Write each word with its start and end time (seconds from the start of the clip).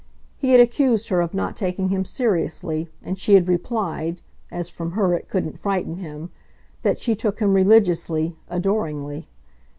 He 0.35 0.49
had 0.49 0.59
accused 0.59 1.09
her 1.09 1.21
of 1.21 1.35
not 1.35 1.55
taking 1.55 1.89
him 1.89 2.05
seriously, 2.05 2.89
and 3.03 3.19
she 3.19 3.35
had 3.35 3.47
replied 3.47 4.19
as 4.49 4.67
from 4.67 4.93
her 4.93 5.13
it 5.13 5.29
couldn't 5.29 5.59
frighten 5.59 5.97
him 5.97 6.31
that 6.81 6.99
she 6.99 7.13
took 7.13 7.37
him 7.39 7.53
religiously, 7.53 8.35
adoringly. 8.49 9.27